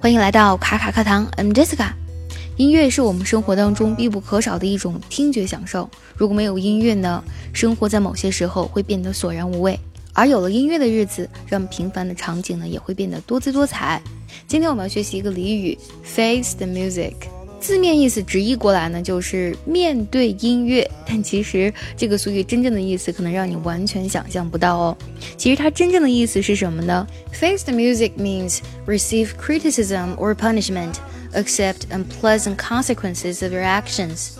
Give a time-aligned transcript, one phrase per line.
[0.00, 1.90] 欢迎来到卡卡课堂，I'm Jessica。
[2.56, 5.90] 音乐是我们生活当中必不可少的一种听觉享受。
[6.16, 7.22] 如果没有音乐呢，
[7.52, 9.76] 生活在某些时候会变得索然无味；
[10.12, 14.00] 而有了音乐的日子，让平凡的场景呢也会变得多姿多彩。
[14.46, 17.14] 今天我们要学习一个俚语，face the music。
[17.66, 20.88] 字面意思直译过来呢，就是面对音乐。
[21.04, 24.96] 但其实这个俗语真正的意思可能让你完全想象不到哦。
[25.36, 30.94] 其实它真正的意思是什么呢？Face the music means receive criticism or punishment。
[31.32, 34.30] accept unpleasant consequences of your actions，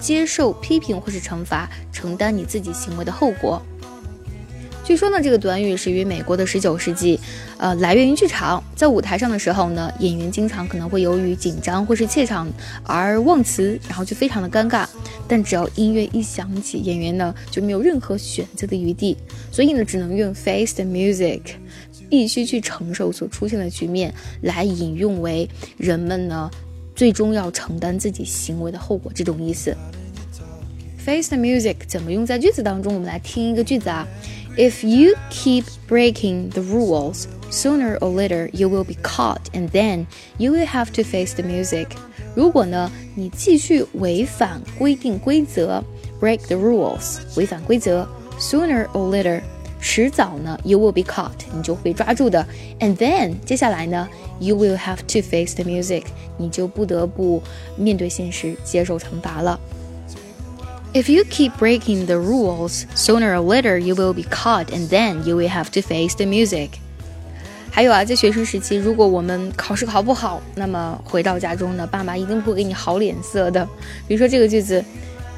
[0.00, 3.62] 接受批评或是惩罚，承担你自己行为的后果。
[4.90, 7.16] 据说呢，这个短语始于美国的十九世纪，
[7.58, 8.60] 呃，来源于剧场。
[8.74, 12.50] 在舞台上的时候呢，演员经常可能会由于紧张或是怯场
[12.82, 14.84] 而忘词，然后就非常的尴尬。
[15.28, 19.16] 但只要音乐一响起，演员呢就没有任何选择的余地，
[19.52, 21.40] 所以呢，只能用 face the music。
[22.08, 26.50] 必须去承受所出现的局面，来引用为人们呢
[26.96, 29.72] 最终要承担自己行为的后果这种意思。
[31.09, 32.93] Face the music 怎么用在句子当中？
[32.93, 34.07] 我们来听一个句子啊。
[34.57, 40.05] If you keep breaking the rules, sooner or later you will be caught, and then
[40.37, 41.87] you will have to face the music.
[42.35, 45.83] 如果呢你继续违反规定规则，
[46.19, 48.07] break the rules，违反规则，
[48.39, 49.41] sooner or later。
[49.81, 52.43] 迟早呢，you will be caught，你就会被抓住的。
[52.79, 56.05] And then，接下来呢，you will have to face the music，
[56.37, 57.43] 你就不得不
[57.77, 59.59] 面对现实，接受惩罚了。
[60.93, 65.23] If you keep breaking the rules, sooner or later you will be caught, and then
[65.25, 66.69] you will have to face the music。
[67.71, 73.67] 还有啊，在学生时期，如果我们考试考不好，那么回到家中呢，爸妈一定不会给你好脸色的。
[74.07, 74.83] 比如说这个句子，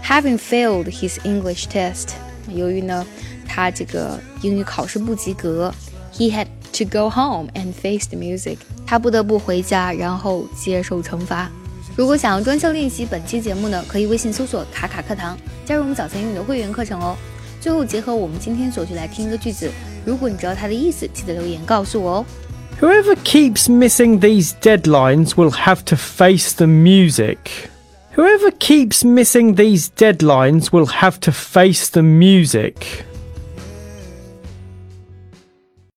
[0.04, 2.10] Having failed his English test，
[2.50, 3.06] 由于呢。
[3.50, 5.74] 他这个英语考试不及格，
[6.14, 8.58] He had to go home and face the music。
[8.86, 11.50] 他不得不回家，然后接受惩罚。
[11.96, 17.16] 如果想要专项练习本期节目呢，可以微信搜索“卡卡课堂”，加入我们早餐英语的会员课程哦。
[17.60, 19.72] 最后结合我们今天所学来听一个句子，
[20.06, 22.26] 如果你知道它的意思，记得留言告诉我哦。
[22.80, 27.38] Whoever keeps missing these deadlines will have to face the music.
[28.16, 32.76] Whoever keeps missing these deadlines will have to face the music.